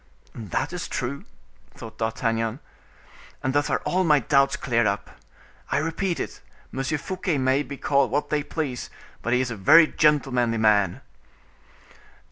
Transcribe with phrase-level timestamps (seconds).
[0.33, 1.25] "That is true,"
[1.75, 2.59] thought D'Artagnan,
[3.43, 5.11] "and thus are all my doubts cleared up.
[5.71, 8.89] I repeat it, Monsieur Fouquet may be called what they please,
[9.21, 11.01] but he is a very gentlemanly man."